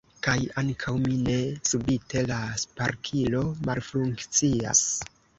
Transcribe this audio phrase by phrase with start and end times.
[0.25, 1.35] Kaj ankaŭ mi ne,
[1.71, 4.81] subite la sparkilo malfunkcias.